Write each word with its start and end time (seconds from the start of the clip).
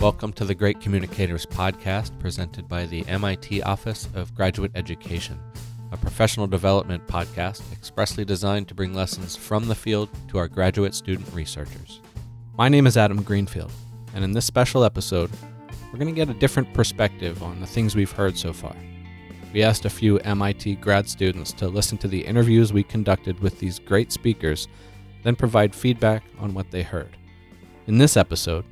Welcome 0.00 0.32
to 0.34 0.44
the 0.44 0.54
Great 0.54 0.80
Communicators 0.80 1.44
podcast 1.44 2.16
presented 2.20 2.68
by 2.68 2.86
the 2.86 3.04
MIT 3.08 3.62
Office 3.62 4.08
of 4.14 4.32
Graduate 4.32 4.70
Education, 4.76 5.40
a 5.90 5.96
professional 5.96 6.46
development 6.46 7.04
podcast 7.08 7.62
expressly 7.72 8.24
designed 8.24 8.68
to 8.68 8.76
bring 8.76 8.94
lessons 8.94 9.34
from 9.34 9.66
the 9.66 9.74
field 9.74 10.08
to 10.28 10.38
our 10.38 10.46
graduate 10.46 10.94
student 10.94 11.28
researchers. 11.34 12.00
My 12.56 12.68
name 12.68 12.86
is 12.86 12.96
Adam 12.96 13.24
Greenfield, 13.24 13.72
and 14.14 14.22
in 14.22 14.30
this 14.30 14.44
special 14.44 14.84
episode, 14.84 15.32
we're 15.92 15.98
going 15.98 16.14
to 16.14 16.24
get 16.24 16.30
a 16.30 16.38
different 16.38 16.72
perspective 16.72 17.42
on 17.42 17.60
the 17.60 17.66
things 17.66 17.96
we've 17.96 18.12
heard 18.12 18.38
so 18.38 18.52
far. 18.52 18.76
We 19.52 19.64
asked 19.64 19.84
a 19.84 19.90
few 19.90 20.18
MIT 20.20 20.76
grad 20.76 21.08
students 21.08 21.52
to 21.54 21.66
listen 21.66 21.98
to 21.98 22.08
the 22.08 22.24
interviews 22.24 22.72
we 22.72 22.84
conducted 22.84 23.40
with 23.40 23.58
these 23.58 23.80
great 23.80 24.12
speakers, 24.12 24.68
then 25.24 25.34
provide 25.34 25.74
feedback 25.74 26.22
on 26.38 26.54
what 26.54 26.70
they 26.70 26.84
heard. 26.84 27.16
In 27.88 27.98
this 27.98 28.16
episode, 28.16 28.64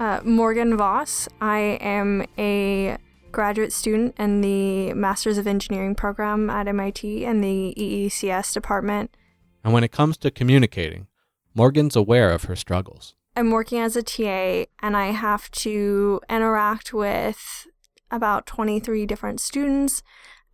uh, 0.00 0.20
Morgan 0.24 0.76
Voss. 0.76 1.28
I 1.40 1.78
am 1.80 2.24
a 2.38 2.96
graduate 3.30 3.72
student 3.72 4.16
in 4.18 4.40
the 4.40 4.92
Masters 4.94 5.38
of 5.38 5.46
Engineering 5.46 5.94
program 5.94 6.50
at 6.50 6.66
MIT 6.66 7.24
in 7.24 7.42
the 7.42 7.74
EECS 7.78 8.52
department. 8.52 9.14
And 9.62 9.72
when 9.72 9.84
it 9.84 9.92
comes 9.92 10.16
to 10.18 10.30
communicating, 10.30 11.06
Morgan's 11.54 11.94
aware 11.94 12.30
of 12.30 12.44
her 12.44 12.56
struggles. 12.56 13.14
I'm 13.36 13.50
working 13.50 13.78
as 13.78 13.94
a 13.94 14.02
TA 14.02 14.64
and 14.80 14.96
I 14.96 15.10
have 15.12 15.50
to 15.52 16.20
interact 16.28 16.92
with 16.92 17.68
about 18.10 18.46
23 18.46 19.06
different 19.06 19.38
students 19.38 20.02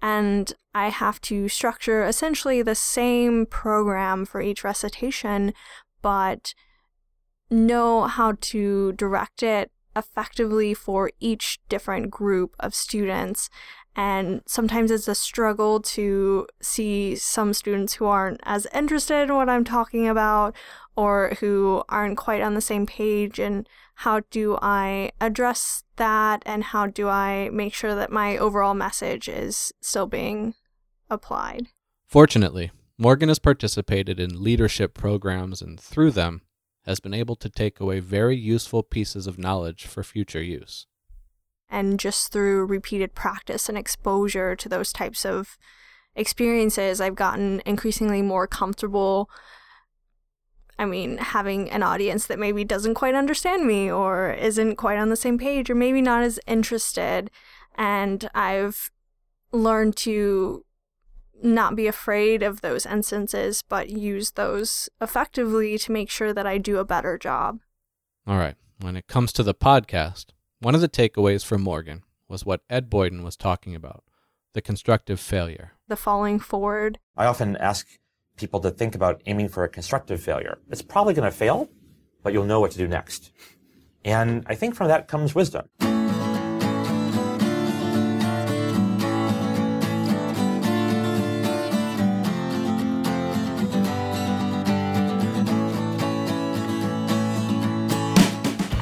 and 0.02 0.52
I 0.74 0.90
have 0.90 1.20
to 1.22 1.48
structure 1.48 2.04
essentially 2.04 2.60
the 2.60 2.74
same 2.74 3.46
program 3.46 4.26
for 4.26 4.42
each 4.42 4.62
recitation, 4.62 5.54
but 6.02 6.52
know 7.50 8.04
how 8.04 8.34
to 8.40 8.92
direct 8.92 9.42
it 9.42 9.70
effectively 9.94 10.74
for 10.74 11.10
each 11.20 11.58
different 11.68 12.10
group 12.10 12.54
of 12.60 12.74
students. 12.74 13.48
And 13.94 14.42
sometimes 14.46 14.90
it's 14.90 15.08
a 15.08 15.14
struggle 15.14 15.80
to 15.80 16.46
see 16.60 17.16
some 17.16 17.54
students 17.54 17.94
who 17.94 18.04
aren't 18.04 18.40
as 18.42 18.66
interested 18.74 19.30
in 19.30 19.34
what 19.34 19.48
I'm 19.48 19.64
talking 19.64 20.06
about 20.06 20.54
or 20.96 21.34
who 21.40 21.82
aren't 21.88 22.18
quite 22.18 22.42
on 22.42 22.54
the 22.54 22.60
same 22.60 22.84
page. 22.84 23.38
And 23.38 23.66
how 23.94 24.20
do 24.30 24.58
I 24.60 25.12
address 25.18 25.82
that? 25.96 26.42
And 26.44 26.62
how 26.62 26.86
do 26.86 27.08
I 27.08 27.48
make 27.50 27.72
sure 27.72 27.94
that 27.94 28.12
my 28.12 28.36
overall 28.36 28.74
message 28.74 29.30
is 29.30 29.72
still 29.80 30.06
being 30.06 30.54
applied? 31.08 31.68
Fortunately, 32.06 32.70
Morgan 32.98 33.28
has 33.30 33.38
participated 33.38 34.20
in 34.20 34.42
leadership 34.42 34.94
programs, 34.94 35.60
and 35.60 35.78
through 35.80 36.10
them, 36.12 36.42
has 36.86 37.00
been 37.00 37.14
able 37.14 37.36
to 37.36 37.48
take 37.48 37.80
away 37.80 38.00
very 38.00 38.36
useful 38.36 38.82
pieces 38.82 39.26
of 39.26 39.38
knowledge 39.38 39.86
for 39.86 40.02
future 40.02 40.42
use. 40.42 40.86
And 41.68 41.98
just 41.98 42.32
through 42.32 42.66
repeated 42.66 43.14
practice 43.14 43.68
and 43.68 43.76
exposure 43.76 44.54
to 44.54 44.68
those 44.68 44.92
types 44.92 45.26
of 45.26 45.58
experiences, 46.14 47.00
I've 47.00 47.16
gotten 47.16 47.60
increasingly 47.66 48.22
more 48.22 48.46
comfortable. 48.46 49.28
I 50.78 50.84
mean, 50.84 51.18
having 51.18 51.70
an 51.70 51.82
audience 51.82 52.26
that 52.26 52.38
maybe 52.38 52.62
doesn't 52.62 52.94
quite 52.94 53.14
understand 53.14 53.66
me 53.66 53.90
or 53.90 54.32
isn't 54.32 54.76
quite 54.76 54.98
on 54.98 55.08
the 55.08 55.16
same 55.16 55.38
page 55.38 55.70
or 55.70 55.74
maybe 55.74 56.02
not 56.02 56.22
as 56.22 56.38
interested. 56.46 57.30
And 57.74 58.28
I've 58.34 58.90
learned 59.52 59.96
to 59.98 60.65
not 61.42 61.76
be 61.76 61.86
afraid 61.86 62.42
of 62.42 62.60
those 62.60 62.86
instances, 62.86 63.62
but 63.62 63.90
use 63.90 64.32
those 64.32 64.88
effectively 65.00 65.78
to 65.78 65.92
make 65.92 66.10
sure 66.10 66.32
that 66.32 66.46
I 66.46 66.58
do 66.58 66.78
a 66.78 66.84
better 66.84 67.18
job. 67.18 67.60
All 68.26 68.38
right. 68.38 68.56
When 68.80 68.96
it 68.96 69.06
comes 69.06 69.32
to 69.34 69.42
the 69.42 69.54
podcast, 69.54 70.26
one 70.60 70.74
of 70.74 70.80
the 70.80 70.88
takeaways 70.88 71.44
from 71.44 71.62
Morgan 71.62 72.02
was 72.28 72.44
what 72.44 72.62
Ed 72.68 72.90
Boyden 72.90 73.22
was 73.22 73.36
talking 73.36 73.74
about 73.74 74.02
the 74.52 74.62
constructive 74.62 75.20
failure. 75.20 75.72
The 75.86 75.96
falling 75.96 76.38
forward. 76.38 76.98
I 77.14 77.26
often 77.26 77.56
ask 77.56 77.86
people 78.36 78.58
to 78.60 78.70
think 78.70 78.94
about 78.94 79.22
aiming 79.26 79.50
for 79.50 79.64
a 79.64 79.68
constructive 79.68 80.22
failure. 80.22 80.58
It's 80.70 80.82
probably 80.82 81.12
going 81.12 81.30
to 81.30 81.36
fail, 81.36 81.68
but 82.22 82.32
you'll 82.32 82.46
know 82.46 82.60
what 82.60 82.70
to 82.72 82.78
do 82.78 82.88
next. 82.88 83.32
And 84.04 84.44
I 84.46 84.54
think 84.54 84.74
from 84.74 84.88
that 84.88 85.08
comes 85.08 85.34
wisdom. 85.34 85.68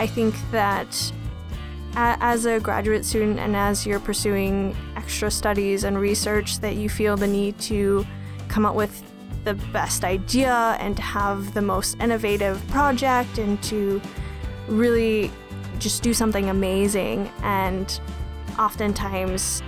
I 0.05 0.07
think 0.07 0.35
that 0.51 1.13
as 1.97 2.45
a 2.45 2.61
graduate 2.61 3.07
student 3.07 3.39
and 3.39 3.57
as 3.57 3.87
you're 3.87 3.99
pursuing 3.99 4.77
extra 4.97 5.31
studies 5.31 5.85
and 5.85 5.99
research 5.99 6.59
that 6.59 6.77
you 6.77 6.91
feel 6.91 7.17
the 7.17 7.27
need 7.27 7.59
to 7.61 8.05
come 8.49 8.67
up 8.67 8.75
with 8.75 9.03
the 9.45 9.55
best 9.73 10.05
idea 10.05 10.77
and 10.79 10.95
to 10.95 11.03
have 11.03 11.55
the 11.55 11.63
most 11.63 11.97
innovative 12.01 12.63
project 12.69 13.39
and 13.39 13.63
to 13.63 13.99
really 14.69 15.31
just 15.79 16.03
do 16.03 16.13
something 16.13 16.51
amazing. 16.51 17.31
And 17.43 17.99
oftentimes 18.59 19.63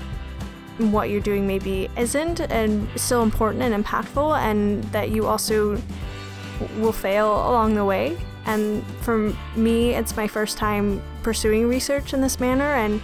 what 0.76 1.08
you're 1.08 1.22
doing 1.22 1.47
maybe 1.47 1.88
isn't 1.97 2.41
and 2.41 2.86
still 3.00 3.22
important 3.22 3.62
and 3.62 3.82
impactful 3.82 4.38
and 4.41 4.84
that 4.92 5.08
you 5.08 5.26
also 5.26 5.80
will 6.76 6.92
fail 6.92 7.32
along 7.48 7.74
the 7.74 7.86
way 7.86 8.18
and 8.47 8.84
for 9.03 9.34
me, 9.57 9.91
it's 9.91 10.17
my 10.17 10.29
first 10.29 10.57
time 10.57 11.03
pursuing 11.23 11.69
research 11.69 12.15
in 12.15 12.21
this 12.21 12.41
manner, 12.41 12.75
and 12.75 13.03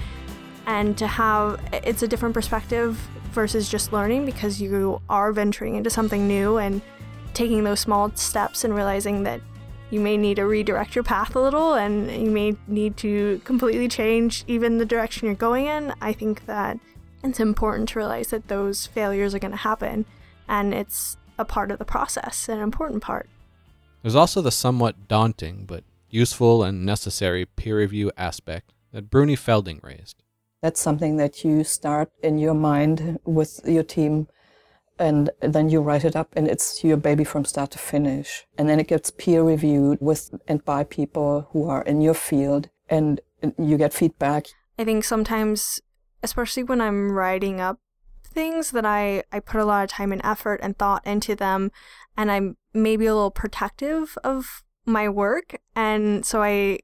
and 0.67 0.97
to 0.97 1.07
have 1.07 1.61
it's 1.73 2.03
a 2.03 2.09
different 2.09 2.35
perspective 2.35 2.97
versus 3.33 3.69
just 3.69 3.93
learning 3.93 4.25
because 4.25 4.63
you 4.63 5.01
are 5.11 5.33
venturing 5.33 5.75
into 5.75 5.91
something 5.91 6.29
new 6.29 6.59
and 6.59 6.81
taking 7.35 7.65
those 7.65 7.81
small 7.81 8.15
steps 8.15 8.63
and 8.63 8.75
realizing 8.75 9.25
that 9.25 9.41
you 9.91 10.01
may 10.01 10.17
need 10.17 10.37
to 10.37 10.45
redirect 10.45 10.95
your 10.95 11.03
path 11.05 11.35
a 11.35 11.41
little 11.41 11.75
and 11.75 12.11
you 12.11 12.31
may 12.31 12.57
need 12.67 12.97
to 12.97 13.41
completely 13.45 13.89
change 13.89 14.45
even 14.47 14.79
the 14.79 14.85
direction 14.85 15.27
you're 15.27 15.35
going 15.35 15.67
in. 15.67 15.93
I 16.01 16.13
think 16.13 16.47
that 16.47 16.79
it's 17.25 17.41
important 17.41 17.89
to 17.91 17.99
realize 17.99 18.29
that 18.29 18.49
those 18.49 18.87
failures 18.87 19.35
are 19.35 19.39
going 19.39 19.51
to 19.51 19.57
happen 19.57 20.07
and 20.49 20.73
it's 20.73 21.17
a 21.39 21.45
part 21.45 21.71
of 21.71 21.79
the 21.79 21.85
process, 21.85 22.49
an 22.49 22.61
important 22.61 23.03
part. 23.03 23.29
There's 24.03 24.17
also 24.17 24.43
the 24.43 24.51
somewhat 24.51 25.09
daunting 25.09 25.65
but 25.67 25.85
useful 26.11 26.63
and 26.63 26.85
necessary 26.85 27.47
peer 27.47 27.79
review 27.79 28.11
aspect 28.17 28.73
that 28.93 29.11
Bruni 29.11 29.37
Felding 29.37 29.81
raised. 29.83 30.23
That's 30.61 30.81
something 30.81 31.17
that 31.17 31.45
you 31.45 31.65
start 31.65 32.11
in 32.23 32.39
your 32.39 32.55
mind 32.55 33.19
with 33.25 33.61
your 33.65 33.83
team 33.83 34.29
and 34.99 35.31
then 35.41 35.71
you 35.71 35.81
write 35.81 36.05
it 36.05 36.15
up 36.15 36.29
and 36.37 36.47
it's 36.47 36.85
your 36.85 36.97
baby 36.97 37.25
from 37.25 37.45
start 37.45 37.71
to 37.73 37.79
finish. 37.79 38.47
And 38.59 38.69
then 38.69 38.79
it 38.79 38.89
gets 38.89 39.11
peer 39.11 39.43
reviewed 39.43 39.99
with 40.01 40.35
and 40.47 40.65
by 40.65 40.85
people 40.85 41.49
who 41.53 41.69
are 41.69 41.83
in 41.83 42.01
your 42.01 42.15
field 42.15 42.69
and 42.89 43.21
you 43.59 43.77
get 43.79 43.93
feedback. 43.93 44.47
I 44.79 44.85
think 44.85 45.05
sometimes, 45.05 45.81
especially 46.23 46.63
when 46.63 46.81
I'm 46.81 47.13
writing 47.13 47.61
up 47.61 47.79
things 48.33 48.71
that 48.73 48.85
I, 48.85 49.23
I 49.33 49.41
put 49.41 49.61
a 49.61 49.65
lot 49.65 49.85
of 49.85 49.91
time 49.91 50.13
and 50.13 50.21
effort 50.25 50.61
and 50.63 50.77
thought 50.77 51.07
into 51.07 51.35
them 51.35 51.71
and 52.17 52.31
I'm 52.31 52.57
maybe 52.75 53.07
a 53.07 53.15
little 53.15 53.31
protective 53.31 54.17
of 54.25 54.63
my 54.85 55.09
work. 55.09 55.61
And 55.75 56.25
so 56.25 56.43
I, 56.43 56.81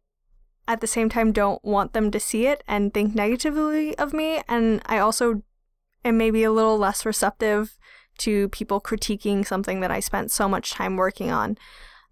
at 0.66 0.80
the 0.80 0.86
same 0.86 1.08
time, 1.08 1.32
don't 1.32 1.62
want 1.64 1.92
them 1.92 2.10
to 2.10 2.20
see 2.20 2.46
it 2.46 2.62
and 2.68 2.92
think 2.92 3.14
negatively 3.14 3.96
of 3.98 4.12
me. 4.12 4.42
And 4.48 4.82
I 4.86 4.98
also 4.98 5.42
am 6.04 6.16
maybe 6.16 6.44
a 6.44 6.52
little 6.52 6.78
less 6.78 7.04
receptive 7.04 7.78
to 8.18 8.48
people 8.48 8.80
critiquing 8.80 9.46
something 9.46 9.80
that 9.80 9.90
I 9.90 10.00
spent 10.00 10.30
so 10.30 10.48
much 10.48 10.72
time 10.72 10.96
working 10.96 11.30
on. 11.30 11.56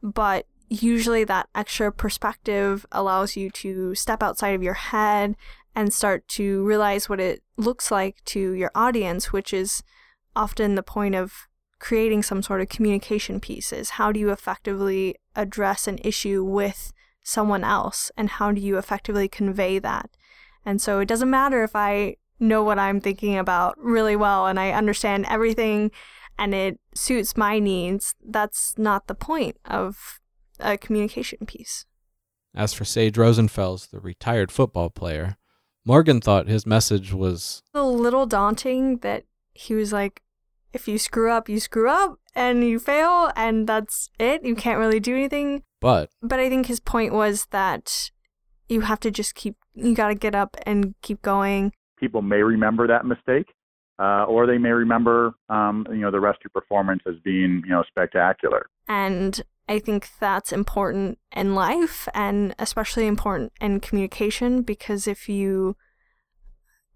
But 0.02 0.46
usually 0.68 1.24
that 1.24 1.48
extra 1.54 1.92
perspective 1.92 2.84
allows 2.92 3.36
you 3.36 3.50
to 3.50 3.94
step 3.94 4.22
outside 4.22 4.54
of 4.54 4.62
your 4.62 4.74
head 4.74 5.36
and 5.76 5.92
start 5.92 6.26
to 6.26 6.64
realize 6.64 7.06
what 7.06 7.20
it 7.20 7.42
looks 7.58 7.90
like 7.90 8.24
to 8.24 8.52
your 8.52 8.70
audience, 8.74 9.30
which 9.30 9.52
is 9.52 9.82
often 10.34 10.74
the 10.74 10.82
point 10.82 11.14
of 11.14 11.46
creating 11.78 12.22
some 12.22 12.42
sort 12.42 12.62
of 12.62 12.70
communication 12.70 13.38
pieces. 13.38 13.90
How 13.90 14.10
do 14.10 14.18
you 14.18 14.30
effectively 14.30 15.16
address 15.36 15.86
an 15.86 15.98
issue 16.02 16.42
with 16.42 16.94
someone 17.22 17.62
else 17.62 18.10
and 18.16 18.30
how 18.30 18.52
do 18.52 18.60
you 18.60 18.78
effectively 18.78 19.28
convey 19.28 19.78
that? 19.78 20.08
And 20.64 20.80
so 20.80 21.00
it 21.00 21.06
doesn't 21.06 21.28
matter 21.28 21.62
if 21.62 21.76
I 21.76 22.16
know 22.40 22.64
what 22.64 22.78
I'm 22.78 23.00
thinking 23.00 23.36
about 23.36 23.78
really 23.78 24.16
well 24.16 24.46
and 24.46 24.58
I 24.58 24.70
understand 24.70 25.26
everything 25.28 25.90
and 26.38 26.54
it 26.54 26.80
suits 26.94 27.36
my 27.36 27.58
needs. 27.58 28.14
That's 28.24 28.74
not 28.78 29.08
the 29.08 29.14
point 29.14 29.58
of 29.66 30.20
a 30.58 30.78
communication 30.78 31.44
piece. 31.44 31.84
As 32.54 32.72
for 32.72 32.86
Sage 32.86 33.16
Rosenfels, 33.16 33.90
the 33.90 34.00
retired 34.00 34.50
football 34.50 34.88
player, 34.88 35.36
Morgan 35.88 36.20
thought 36.20 36.48
his 36.48 36.66
message 36.66 37.12
was 37.12 37.62
a 37.72 37.84
little 37.84 38.26
daunting 38.26 38.98
that 38.98 39.22
he 39.54 39.72
was 39.72 39.92
like, 39.92 40.20
if 40.72 40.88
you 40.88 40.98
screw 40.98 41.30
up, 41.30 41.48
you 41.48 41.60
screw 41.60 41.88
up 41.88 42.18
and 42.34 42.64
you 42.64 42.80
fail, 42.80 43.30
and 43.36 43.68
that's 43.68 44.10
it. 44.18 44.44
You 44.44 44.56
can't 44.56 44.80
really 44.80 44.98
do 44.98 45.14
anything. 45.14 45.62
But 45.80 46.10
but 46.20 46.40
I 46.40 46.48
think 46.48 46.66
his 46.66 46.80
point 46.80 47.12
was 47.12 47.46
that 47.52 48.10
you 48.68 48.80
have 48.80 48.98
to 49.00 49.12
just 49.12 49.36
keep, 49.36 49.54
you 49.74 49.94
got 49.94 50.08
to 50.08 50.16
get 50.16 50.34
up 50.34 50.56
and 50.66 50.96
keep 51.02 51.22
going. 51.22 51.72
People 52.00 52.20
may 52.20 52.42
remember 52.42 52.88
that 52.88 53.06
mistake, 53.06 53.46
uh, 54.00 54.24
or 54.24 54.44
they 54.48 54.58
may 54.58 54.70
remember, 54.70 55.34
um, 55.48 55.86
you 55.90 55.98
know, 55.98 56.10
the 56.10 56.18
rest 56.18 56.38
of 56.44 56.50
your 56.50 56.60
performance 56.60 57.02
as 57.06 57.14
being, 57.22 57.62
you 57.64 57.70
know, 57.70 57.84
spectacular. 57.88 58.66
And 58.88 59.40
I 59.68 59.78
think 59.78 60.08
that's 60.20 60.52
important 60.52 61.18
in 61.34 61.54
life 61.54 62.08
and 62.14 62.54
especially 62.58 63.06
important 63.06 63.52
in 63.60 63.80
communication 63.80 64.62
because 64.62 65.08
if 65.08 65.28
you, 65.28 65.76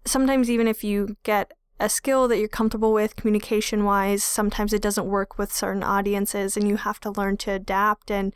sometimes 0.05 0.49
even 0.49 0.67
if 0.67 0.83
you 0.83 1.17
get 1.23 1.51
a 1.79 1.89
skill 1.89 2.27
that 2.27 2.37
you're 2.37 2.47
comfortable 2.47 2.93
with 2.93 3.15
communication 3.15 3.83
wise, 3.83 4.23
sometimes 4.23 4.71
it 4.71 4.81
doesn't 4.81 5.07
work 5.07 5.37
with 5.37 5.51
certain 5.51 5.83
audiences 5.83 6.55
and 6.55 6.67
you 6.67 6.77
have 6.77 6.99
to 7.01 7.11
learn 7.11 7.37
to 7.37 7.51
adapt. 7.51 8.09
And 8.09 8.33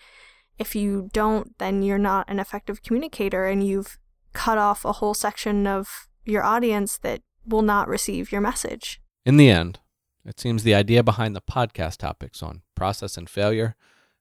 if 0.57 0.75
you 0.75 1.09
don't, 1.13 1.57
then 1.59 1.81
you're 1.81 1.97
not 1.97 2.29
an 2.29 2.39
effective 2.39 2.81
communicator 2.81 3.45
and 3.45 3.65
you've 3.65 3.99
cut 4.33 4.57
off 4.57 4.83
a 4.83 4.93
whole 4.93 5.13
section 5.13 5.65
of 5.65 6.09
your 6.25 6.43
audience 6.43 6.97
that 6.97 7.21
will 7.45 7.61
not 7.61 7.87
receive 7.87 8.31
your 8.31 8.41
message. 8.41 8.99
In 9.25 9.37
the 9.37 9.49
end, 9.49 9.79
it 10.25 10.39
seems 10.39 10.63
the 10.63 10.73
idea 10.73 11.03
behind 11.03 11.35
the 11.35 11.41
podcast 11.41 11.97
topics 11.97 12.41
on 12.41 12.63
process 12.75 13.15
and 13.15 13.29
failure 13.29 13.75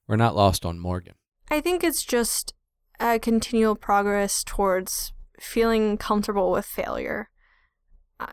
were 0.07 0.17
not 0.17 0.37
lost 0.37 0.65
on 0.65 0.79
Morgan. 0.79 1.15
I 1.51 1.61
think 1.61 1.85
it's 1.85 2.05
just 2.05 2.55
a 3.01 3.19
continual 3.19 3.75
progress 3.75 4.45
towards 4.45 5.13
feeling 5.41 5.97
comfortable 5.97 6.51
with 6.51 6.67
failure. 6.67 7.29
Uh, 8.21 8.27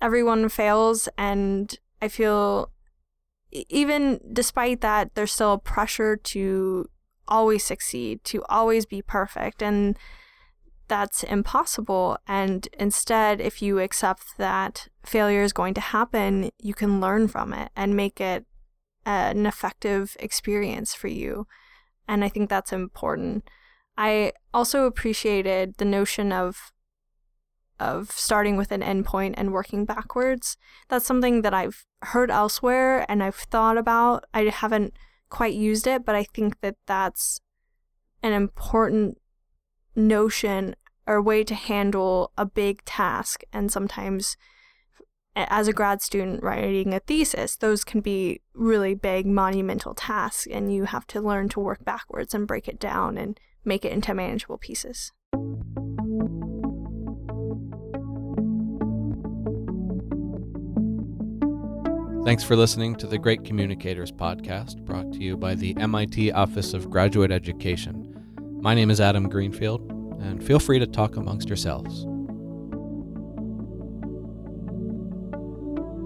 everyone 0.00 0.48
fails, 0.48 1.08
and 1.18 1.76
I 2.00 2.08
feel 2.08 2.70
even 3.50 4.20
despite 4.32 4.80
that, 4.80 5.14
there's 5.14 5.32
still 5.32 5.52
a 5.52 5.58
pressure 5.58 6.16
to 6.16 6.88
always 7.28 7.64
succeed, 7.64 8.22
to 8.24 8.42
always 8.48 8.84
be 8.84 9.00
perfect. 9.00 9.62
And 9.62 9.96
that's 10.88 11.22
impossible. 11.22 12.18
And 12.26 12.68
instead, 12.78 13.40
if 13.40 13.62
you 13.62 13.78
accept 13.78 14.36
that 14.38 14.88
failure 15.04 15.42
is 15.42 15.52
going 15.52 15.74
to 15.74 15.80
happen, 15.80 16.50
you 16.60 16.74
can 16.74 17.00
learn 17.00 17.28
from 17.28 17.52
it 17.52 17.70
and 17.76 17.96
make 17.96 18.20
it 18.20 18.44
an 19.06 19.46
effective 19.46 20.16
experience 20.20 20.94
for 20.94 21.08
you. 21.08 21.46
And 22.06 22.24
I 22.24 22.28
think 22.28 22.48
that's 22.48 22.72
important. 22.72 23.48
I 23.96 24.32
also 24.52 24.84
appreciated 24.84 25.74
the 25.76 25.84
notion 25.84 26.32
of 26.32 26.72
of 27.80 28.10
starting 28.12 28.56
with 28.56 28.70
an 28.70 28.82
endpoint 28.82 29.34
and 29.36 29.52
working 29.52 29.84
backwards. 29.84 30.56
That's 30.88 31.04
something 31.04 31.42
that 31.42 31.52
I've 31.52 31.84
heard 32.02 32.30
elsewhere 32.30 33.04
and 33.10 33.22
I've 33.22 33.34
thought 33.34 33.76
about. 33.76 34.24
I 34.32 34.42
haven't 34.42 34.94
quite 35.28 35.54
used 35.54 35.86
it, 35.88 36.04
but 36.04 36.14
I 36.14 36.22
think 36.22 36.60
that 36.60 36.76
that's 36.86 37.40
an 38.22 38.32
important 38.32 39.18
notion 39.96 40.76
or 41.06 41.20
way 41.20 41.42
to 41.44 41.54
handle 41.54 42.32
a 42.38 42.46
big 42.46 42.84
task. 42.84 43.42
And 43.52 43.70
sometimes, 43.72 44.36
as 45.36 45.66
a 45.66 45.72
grad 45.72 46.00
student 46.00 46.42
writing 46.42 46.94
a 46.94 47.00
thesis, 47.00 47.56
those 47.56 47.84
can 47.84 48.00
be 48.00 48.40
really 48.54 48.94
big, 48.94 49.26
monumental 49.26 49.94
tasks, 49.94 50.46
and 50.50 50.72
you 50.72 50.84
have 50.84 51.06
to 51.08 51.20
learn 51.20 51.48
to 51.50 51.60
work 51.60 51.84
backwards 51.84 52.34
and 52.34 52.46
break 52.46 52.68
it 52.68 52.78
down 52.78 53.18
and 53.18 53.38
make 53.64 53.84
it 53.84 53.92
into 53.92 54.14
manageable 54.14 54.58
pieces. 54.58 55.12
Thanks 62.24 62.42
for 62.42 62.56
listening 62.56 62.94
to 62.96 63.06
the 63.06 63.18
Great 63.18 63.44
Communicators 63.44 64.10
podcast, 64.10 64.82
brought 64.84 65.12
to 65.12 65.18
you 65.18 65.36
by 65.36 65.54
the 65.54 65.76
MIT 65.78 66.32
Office 66.32 66.72
of 66.72 66.88
Graduate 66.88 67.30
Education. 67.30 68.10
My 68.62 68.72
name 68.72 68.90
is 68.90 69.00
Adam 69.00 69.28
Greenfield, 69.28 69.90
and 70.22 70.42
feel 70.42 70.58
free 70.58 70.78
to 70.78 70.86
talk 70.86 71.16
amongst 71.16 71.48
yourselves. 71.48 72.06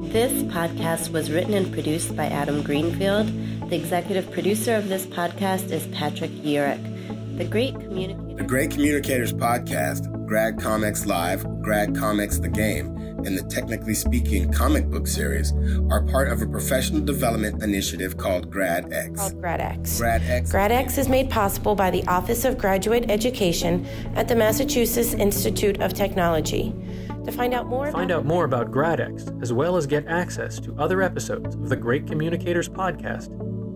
This 0.08 0.43
podcast 0.44 1.10
was 1.12 1.31
written 1.31 1.52
and 1.52 1.70
produced 1.70 2.16
by 2.16 2.28
Adam 2.28 2.62
Greenfield. 2.62 3.26
The 3.69 3.76
executive 3.76 4.31
producer 4.32 4.75
of 4.75 4.88
this 4.88 5.05
podcast 5.05 5.70
is 5.70 5.87
Patrick 5.88 6.31
Yurick. 6.31 7.37
The 7.37 7.44
Great 7.44 7.75
Communicators. 7.75 8.38
The 8.38 8.44
Great 8.44 8.70
Communicators 8.70 9.34
podcast, 9.34 10.26
Grad 10.26 10.58
Comics 10.58 11.05
Live, 11.05 11.44
Grad 11.60 11.94
Comics 11.94 12.38
The 12.38 12.49
Game, 12.49 12.87
and 13.26 13.37
the 13.37 13.43
Technically 13.50 13.93
Speaking 13.93 14.50
comic 14.50 14.88
book 14.88 15.06
series 15.06 15.52
are 15.90 16.02
part 16.05 16.31
of 16.31 16.40
a 16.40 16.46
professional 16.46 17.02
development 17.02 17.62
initiative 17.62 18.16
called 18.16 18.50
GradX. 18.50 19.14
Called 19.14 19.34
GradX. 19.34 20.00
GradX. 20.00 20.50
GradX 20.50 20.96
is 20.96 21.11
made 21.11 21.28
possible 21.28 21.75
by 21.75 21.90
the 21.90 22.02
Office 22.06 22.46
of 22.46 22.56
Graduate 22.56 23.11
Education 23.11 23.87
at 24.14 24.26
the 24.26 24.34
Massachusetts 24.34 25.12
Institute 25.12 25.82
of 25.82 25.93
Technology. 25.93 26.75
To 27.24 27.32
find 27.32 27.54
out 27.54 27.66
more 27.66 27.90
Find 27.92 28.10
out 28.10 28.24
more 28.24 28.44
about 28.44 28.70
GradX, 28.70 29.42
as 29.42 29.52
well 29.52 29.76
as 29.76 29.86
get 29.86 30.06
access 30.06 30.58
to 30.60 30.74
other 30.78 31.02
episodes 31.02 31.54
of 31.54 31.68
the 31.68 31.76
Great 31.76 32.06
Communicators 32.06 32.68
podcast, 32.68 33.28